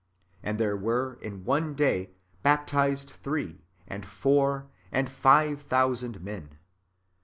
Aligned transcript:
And 0.41 0.57
there 0.59 0.75
were, 0.75 1.19
in 1.21 1.43
one 1.45 1.75
day, 1.75 2.09
baptized 2.41 3.11
three, 3.21 3.61
and 3.87 4.03
four, 4.03 4.65
and 4.91 5.07
five 5.07 5.61
thousand 5.61 6.21
men. 6.23 6.57